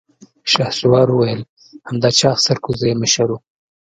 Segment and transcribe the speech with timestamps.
[0.51, 1.41] شهسوار وويل:
[1.89, 3.37] همدا چاغ سرکوزی يې مشر و.